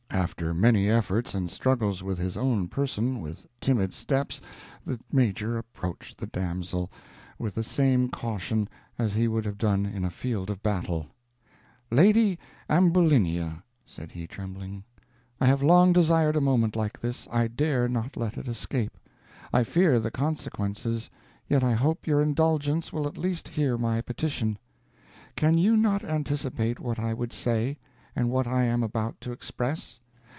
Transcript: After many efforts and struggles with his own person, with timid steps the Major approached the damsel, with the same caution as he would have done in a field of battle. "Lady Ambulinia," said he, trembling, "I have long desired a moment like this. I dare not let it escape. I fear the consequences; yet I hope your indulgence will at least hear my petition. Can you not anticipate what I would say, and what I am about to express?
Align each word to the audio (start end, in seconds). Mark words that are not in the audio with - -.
After 0.13 0.53
many 0.53 0.87
efforts 0.89 1.33
and 1.33 1.49
struggles 1.49 2.03
with 2.03 2.17
his 2.19 2.35
own 2.37 2.67
person, 2.67 3.21
with 3.21 3.47
timid 3.61 3.91
steps 3.93 4.39
the 4.85 4.99
Major 5.11 5.57
approached 5.57 6.17
the 6.19 6.27
damsel, 6.27 6.91
with 7.39 7.55
the 7.55 7.63
same 7.63 8.07
caution 8.09 8.67
as 8.99 9.13
he 9.15 9.27
would 9.29 9.45
have 9.45 9.57
done 9.57 9.85
in 9.85 10.03
a 10.05 10.09
field 10.11 10.49
of 10.51 10.61
battle. 10.61 11.07
"Lady 11.89 12.37
Ambulinia," 12.69 13.63
said 13.85 14.11
he, 14.11 14.27
trembling, 14.27 14.83
"I 15.39 15.45
have 15.47 15.63
long 15.63 15.91
desired 15.93 16.35
a 16.35 16.41
moment 16.41 16.75
like 16.75 16.99
this. 16.99 17.25
I 17.31 17.47
dare 17.47 17.87
not 17.89 18.15
let 18.17 18.37
it 18.37 18.47
escape. 18.49 18.97
I 19.53 19.63
fear 19.63 19.97
the 19.99 20.11
consequences; 20.11 21.09
yet 21.47 21.63
I 21.63 21.71
hope 21.73 22.05
your 22.05 22.21
indulgence 22.21 22.91
will 22.93 23.07
at 23.07 23.17
least 23.17 23.47
hear 23.47 23.77
my 23.77 24.01
petition. 24.01 24.59
Can 25.37 25.57
you 25.57 25.75
not 25.77 26.03
anticipate 26.03 26.79
what 26.81 26.99
I 26.99 27.13
would 27.13 27.31
say, 27.33 27.77
and 28.15 28.29
what 28.29 28.45
I 28.45 28.63
am 28.65 28.83
about 28.83 29.19
to 29.21 29.31
express? 29.31 29.97